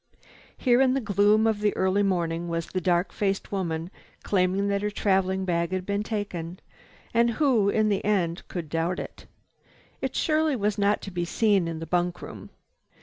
[0.57, 3.91] Here in the gloom of early morning was the dark faced woman
[4.23, 6.59] claiming that her traveling bag had been taken.
[7.13, 9.27] And who, in the end, could doubt it?
[10.01, 12.49] It surely was not to be seen in the bunk room.